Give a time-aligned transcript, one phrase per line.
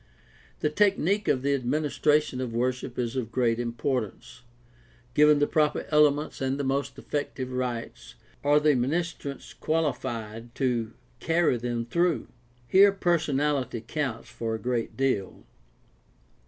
[0.61, 4.41] The technique of the administration of worship is of great importance.
[5.13, 10.55] Given the proper elements and the most effec tive rites, are the minis trants qualified
[10.55, 12.29] to carry them through?
[12.67, 15.43] Here personality counts for a great deal.